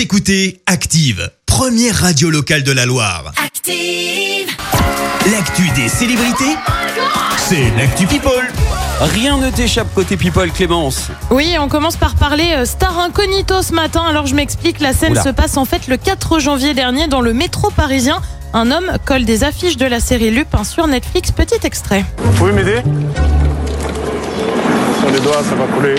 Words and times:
Vous 0.00 0.04
écoutez 0.04 0.62
Active, 0.64 1.30
première 1.44 1.94
radio 1.94 2.30
locale 2.30 2.62
de 2.62 2.72
la 2.72 2.86
Loire. 2.86 3.34
Active. 3.36 4.48
L'actu 5.30 5.68
des 5.76 5.90
célébrités, 5.90 6.56
c'est 7.36 7.70
l'actu 7.76 8.06
People. 8.06 8.50
Rien 8.98 9.36
ne 9.36 9.50
t'échappe 9.50 9.92
côté 9.94 10.16
people, 10.16 10.50
Clémence. 10.52 11.08
Oui, 11.30 11.54
on 11.60 11.68
commence 11.68 11.96
par 11.96 12.14
parler 12.14 12.54
euh, 12.56 12.64
star 12.64 12.98
incognito 12.98 13.60
ce 13.60 13.74
matin. 13.74 14.00
Alors 14.08 14.26
je 14.26 14.34
m'explique, 14.34 14.80
la 14.80 14.94
scène 14.94 15.12
Oula. 15.12 15.22
se 15.22 15.28
passe 15.28 15.58
en 15.58 15.66
fait 15.66 15.86
le 15.86 15.98
4 15.98 16.38
janvier 16.38 16.72
dernier 16.72 17.06
dans 17.06 17.20
le 17.20 17.34
métro 17.34 17.68
parisien. 17.68 18.22
Un 18.54 18.70
homme 18.70 18.92
colle 19.04 19.26
des 19.26 19.44
affiches 19.44 19.76
de 19.76 19.84
la 19.84 20.00
série 20.00 20.30
Lupin 20.30 20.64
sur 20.64 20.86
Netflix. 20.86 21.30
Petit 21.30 21.60
extrait. 21.62 22.06
Vous 22.16 22.32
pouvez 22.38 22.52
m'aider? 22.52 22.80
Sur 24.98 25.10
les 25.10 25.20
doigts, 25.20 25.44
ça 25.44 25.54
va 25.56 25.66
couler. 25.76 25.96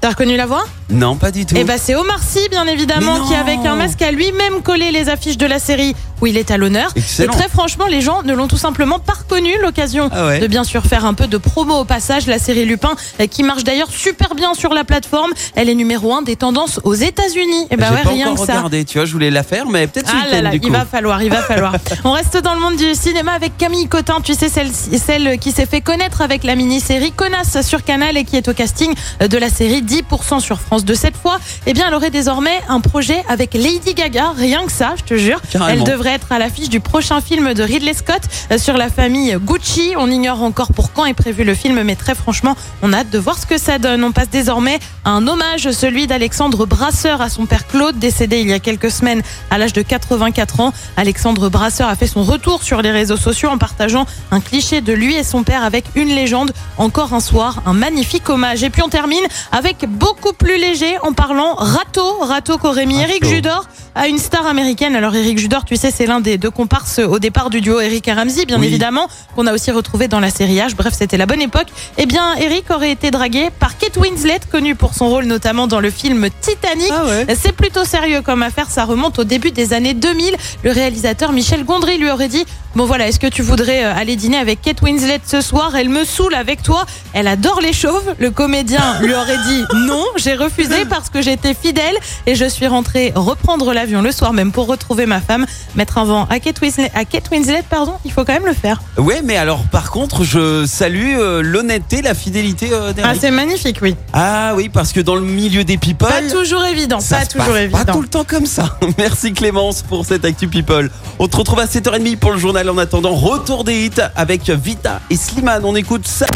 T'as 0.00 0.10
reconnu 0.10 0.36
la 0.36 0.46
voix? 0.46 0.64
Non, 0.90 1.16
pas 1.16 1.30
du 1.32 1.44
tout. 1.46 1.54
Eh 1.58 1.64
ben 1.64 1.78
c'est 1.82 1.96
Omar 1.96 2.20
Sy 2.22 2.48
bien 2.50 2.66
évidemment 2.66 3.26
qui 3.26 3.34
avec 3.34 3.58
un 3.66 3.74
masque 3.74 4.02
a 4.02 4.12
lui-même 4.12 4.62
collé 4.62 4.92
les 4.92 5.08
affiches 5.08 5.38
de 5.38 5.46
la 5.46 5.58
série 5.58 5.96
où 6.20 6.26
il 6.26 6.36
est 6.36 6.50
à 6.50 6.56
l'honneur. 6.58 6.90
Excellent. 6.94 7.32
Et 7.32 7.36
très 7.36 7.48
franchement, 7.48 7.86
les 7.86 8.00
gens 8.00 8.22
ne 8.22 8.32
l'ont 8.32 8.46
tout 8.46 8.56
simplement 8.56 8.98
pas 8.98 9.14
reconnu. 9.14 9.50
L'occasion 9.60 10.08
Ah 10.12 10.26
ouais. 10.26 10.38
de 10.38 10.46
bien 10.46 10.64
sûr 10.64 10.84
faire 10.84 11.04
un 11.04 11.14
peu 11.14 11.26
de 11.26 11.36
promo 11.38 11.74
au 11.80 11.84
passage. 11.84 12.26
La 12.26 12.38
série 12.38 12.64
Lupin 12.66 12.94
euh, 13.20 13.26
qui 13.26 13.42
marche 13.42 13.64
d'ailleurs 13.64 13.90
super 13.90 14.34
bien 14.34 14.54
sur 14.54 14.72
la 14.72 14.84
plateforme. 14.84 15.32
Elle 15.56 15.68
est 15.68 15.74
numéro 15.74 16.14
un 16.14 16.22
des 16.22 16.36
tendances 16.36 16.78
aux 16.84 16.94
États-Unis. 16.94 17.66
Et 17.70 17.76
ben 17.76 17.86
J'ai 17.88 17.94
ouais, 17.96 18.02
pas 18.02 18.08
rien 18.10 18.26
encore 18.30 18.40
que 18.46 18.46
ça. 18.46 18.52
regardé, 18.58 18.84
tu 18.84 18.98
vois, 18.98 19.06
je 19.06 19.12
voulais 19.12 19.30
la 19.30 19.42
faire, 19.42 19.66
mais 19.66 19.86
peut-être 19.88 20.08
ce 20.08 20.12
Ah 20.14 20.18
là 20.26 20.30
week-end, 20.30 20.42
là, 20.44 20.50
du 20.50 20.60
il 20.62 20.72
va 20.72 20.84
falloir, 20.86 21.22
il 21.22 21.30
va 21.30 21.42
falloir. 21.42 21.74
On 22.04 22.12
reste 22.12 22.36
dans 22.38 22.54
le 22.54 22.60
monde 22.60 22.76
du 22.76 22.94
cinéma 22.94 23.32
avec 23.32 23.56
Camille 23.58 23.88
Cotin, 23.88 24.18
tu 24.22 24.34
sais, 24.34 24.48
celle, 24.48 24.70
celle 24.72 25.38
qui 25.38 25.50
s'est 25.52 25.66
fait 25.66 25.80
connaître 25.80 26.20
avec 26.22 26.44
la 26.44 26.54
mini-série 26.54 27.12
Connasse 27.12 27.60
sur 27.66 27.82
Canal 27.82 28.16
et 28.16 28.24
qui 28.24 28.36
est 28.36 28.48
au 28.48 28.54
casting 28.54 28.92
de 29.20 29.38
la 29.38 29.48
série 29.50 29.82
10% 29.86 30.40
sur 30.40 30.60
France 30.60 30.84
de 30.84 30.94
cette 30.94 31.16
fois. 31.16 31.38
Eh 31.66 31.72
bien, 31.72 31.86
elle 31.88 31.94
aurait 31.94 32.10
désormais 32.10 32.60
un 32.68 32.80
projet 32.80 33.24
avec 33.28 33.54
Lady 33.54 33.94
Gaga, 33.94 34.32
rien 34.36 34.64
que 34.66 34.72
ça, 34.72 34.94
je 34.96 35.04
te 35.04 35.16
jure. 35.16 35.40
Carrément. 35.50 35.72
Elle 35.72 35.84
devrait 35.84 36.14
être 36.14 36.32
à 36.32 36.38
l'affiche 36.38 36.68
du 36.68 36.80
prochain 36.80 37.20
film 37.20 37.54
de 37.54 37.62
Ridley 37.62 37.94
Scott 37.94 38.22
euh, 38.50 38.58
sur 38.58 38.76
la 38.76 38.88
famille 38.88 39.36
Gucci. 39.40 39.94
On 39.96 40.10
ignore 40.10 40.42
encore 40.42 40.72
pour 40.72 40.92
quand 40.92 41.06
est 41.06 41.14
prévu 41.14 41.44
le 41.44 41.54
film, 41.54 41.82
mais 41.82 41.96
très 41.96 42.14
franchement, 42.14 42.56
on 42.82 42.92
a 42.92 42.98
hâte 42.98 43.10
de 43.10 43.18
voir 43.18 43.38
ce 43.38 43.46
que 43.46 43.58
ça 43.58 43.78
donne. 43.78 44.02
On 44.04 44.12
passe 44.12 44.30
désormais 44.30 44.78
à 45.04 45.10
un 45.10 45.26
hommage, 45.26 45.70
celui 45.70 46.06
d'Alexandre 46.06 46.66
Brasseur 46.66 47.20
à 47.22 47.28
son 47.28 47.46
père 47.46 47.66
Claude, 47.66 47.98
décédé 47.98 48.40
il 48.40 48.48
y 48.48 48.52
a 48.52 48.58
quelques 48.58 48.90
semaines 48.90 49.22
à 49.50 49.58
l'âge 49.58 49.72
de 49.72 49.82
84 49.82 50.60
ans. 50.60 50.72
Alexandre 50.96 51.48
Brasseur 51.48 51.88
a 51.88 51.96
fait 51.96 52.06
son 52.06 52.22
retour 52.22 52.62
sur 52.62 52.82
les 52.82 52.90
réseaux 52.90 53.16
sociaux 53.16 53.48
en 53.48 53.58
partageant 53.58 54.06
un 54.30 54.40
cliché 54.40 54.80
de 54.80 54.92
lui 54.92 55.14
et 55.14 55.24
son 55.24 55.42
père 55.42 55.64
avec 55.64 55.84
une 55.94 56.08
légende. 56.08 56.52
Encore 56.78 57.14
un 57.14 57.20
soir, 57.20 57.62
un 57.66 57.72
magnifique 57.72 58.28
hommage. 58.28 58.62
Et 58.62 58.70
puis 58.70 58.82
on 58.82 58.88
termine 58.88 59.24
avec 59.52 59.75
beaucoup 59.84 60.32
plus 60.32 60.56
léger 60.56 60.98
en 61.02 61.12
parlant 61.12 61.54
râteau, 61.56 62.20
râteau 62.20 62.56
qu'aurait 62.56 62.86
mis 62.86 63.00
Eric. 63.00 63.24
Judor 63.26 63.66
à 63.96 64.06
une 64.08 64.18
star 64.18 64.46
américaine. 64.46 64.94
Alors 64.94 65.14
Eric 65.16 65.38
Judor, 65.38 65.64
tu 65.64 65.74
sais, 65.76 65.90
c'est 65.90 66.06
l'un 66.06 66.20
des 66.20 66.36
deux 66.38 66.50
comparses 66.50 66.98
au 67.00 67.18
départ 67.18 67.50
du 67.50 67.60
duo 67.60 67.80
Eric 67.80 68.06
et 68.08 68.12
Ramsey, 68.12 68.44
bien 68.44 68.60
Oui. 68.60 68.66
évidemment, 68.66 69.08
qu'on 69.34 69.46
a 69.46 69.52
aussi 69.54 69.70
retrouvé 69.70 70.06
dans 70.06 70.20
la 70.20 70.30
série 70.30 70.56
H. 70.58 70.74
Bref, 70.76 70.94
c'était 70.96 71.16
la 71.16 71.26
bonne 71.26 71.40
époque. 71.40 71.68
Eh 71.96 72.04
bien, 72.06 72.34
Eric 72.36 72.70
aurait 72.70 72.92
été 72.92 73.10
dragué 73.10 73.48
par 73.58 73.78
Kate 73.78 73.96
Winslet, 73.96 74.40
connue 74.52 74.74
pour 74.74 74.92
son 74.94 75.08
rôle 75.08 75.24
notamment 75.24 75.66
dans 75.66 75.80
le 75.80 75.90
film 75.90 76.28
Titanic. 76.42 76.92
Ah 76.92 77.04
ouais. 77.06 77.26
C'est 77.40 77.52
plutôt 77.52 77.84
sérieux 77.84 78.20
comme 78.22 78.42
affaire, 78.42 78.70
ça 78.70 78.84
remonte 78.84 79.18
au 79.18 79.24
début 79.24 79.50
des 79.50 79.72
années 79.72 79.94
2000. 79.94 80.36
Le 80.62 80.70
réalisateur 80.72 81.32
Michel 81.32 81.64
Gondry 81.64 81.96
lui 81.98 82.10
aurait 82.10 82.28
dit 82.28 82.44
Bon 82.74 82.84
voilà, 82.84 83.08
est-ce 83.08 83.18
que 83.18 83.26
tu 83.26 83.40
voudrais 83.40 83.84
euh, 83.86 83.94
aller 83.96 84.16
dîner 84.16 84.36
avec 84.36 84.60
Kate 84.60 84.82
Winslet 84.82 85.20
ce 85.26 85.40
soir? 85.40 85.74
Elle 85.76 85.88
me 85.88 86.04
saoule 86.04 86.34
avec 86.34 86.62
toi, 86.62 86.84
elle 87.14 87.26
adore 87.26 87.62
les 87.62 87.72
chauves. 87.72 88.14
Le 88.18 88.30
comédien 88.30 88.98
lui 89.00 89.14
aurait 89.14 89.38
dit 89.48 89.64
non, 89.86 90.04
j'ai 90.16 90.34
refusé 90.34 90.84
parce 90.84 91.08
que 91.08 91.22
j'étais 91.22 91.54
fidèle 91.54 91.96
et 92.26 92.34
je 92.34 92.44
suis 92.44 92.66
rentré 92.66 93.12
reprendre 93.14 93.72
l'avion 93.86 94.02
le 94.02 94.10
soir 94.10 94.32
même 94.32 94.50
pour 94.50 94.66
retrouver 94.66 95.06
ma 95.06 95.20
femme. 95.20 95.46
Mettre 95.76 95.98
un 95.98 96.04
vent 96.04 96.26
à 96.28 96.40
Kate 96.40 96.60
Winslet, 96.60 96.90
à 96.92 97.04
Kate 97.04 97.30
Winslet 97.30 97.62
pardon, 97.70 97.94
il 98.04 98.10
faut 98.10 98.24
quand 98.24 98.32
même 98.32 98.46
le 98.46 98.52
faire. 98.52 98.82
Ouais, 98.98 99.22
mais 99.22 99.36
alors, 99.36 99.62
par 99.70 99.92
contre, 99.92 100.24
je 100.24 100.66
salue 100.66 101.14
euh, 101.16 101.40
l'honnêteté, 101.40 102.02
la 102.02 102.14
fidélité 102.14 102.70
euh, 102.72 102.92
Ah, 103.04 103.12
c'est 103.18 103.30
magnifique, 103.30 103.78
oui. 103.82 103.94
Ah 104.12 104.54
oui, 104.56 104.68
parce 104.68 104.92
que 104.92 104.98
dans 104.98 105.14
le 105.14 105.20
milieu 105.20 105.62
des 105.62 105.78
people. 105.78 106.08
Pas 106.08 106.22
toujours 106.22 106.64
évident, 106.64 106.98
ça 106.98 107.18
pas 107.18 107.24
se 107.24 107.30
toujours 107.30 107.46
passe 107.46 107.62
évident. 107.62 107.84
Pas 107.84 107.92
tout 107.92 108.02
le 108.02 108.08
temps 108.08 108.24
comme 108.24 108.46
ça. 108.46 108.76
Merci 108.98 109.32
Clémence 109.32 109.82
pour 109.82 110.04
cette 110.04 110.24
Actu 110.24 110.48
People. 110.48 110.90
On 111.20 111.28
te 111.28 111.36
retrouve 111.36 111.60
à 111.60 111.66
7h30 111.66 112.16
pour 112.16 112.32
le 112.32 112.38
journal. 112.38 112.68
En 112.68 112.78
attendant, 112.78 113.14
retour 113.14 113.62
des 113.62 113.86
hits 113.86 114.02
avec 114.16 114.50
Vita 114.50 115.00
et 115.10 115.16
Slimane. 115.16 115.64
On 115.64 115.76
écoute 115.76 116.08
ça. 116.08 116.26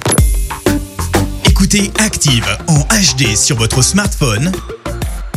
Écoutez 1.48 1.90
Active 1.98 2.46
en 2.68 2.78
HD 2.78 3.36
sur 3.36 3.56
votre 3.56 3.82
smartphone, 3.82 4.52